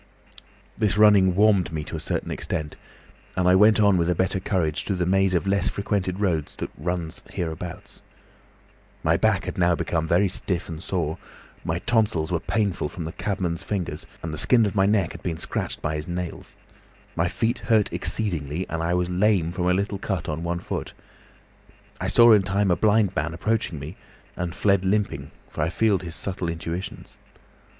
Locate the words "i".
3.47-3.53, 18.81-18.95, 21.99-22.07, 25.61-25.69